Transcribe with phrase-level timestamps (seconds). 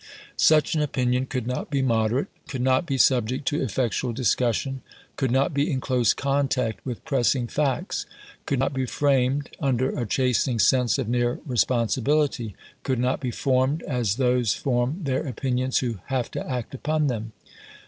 [0.35, 4.81] Such an opinion could not be moderate; could not be subject to effectual discussion;
[5.15, 8.07] could not be in close contact with pressing facts;
[8.47, 13.83] could not be framed under a chastening sense of near responsibility; could not be formed
[13.83, 17.33] as those form their opinions who have to act upon them.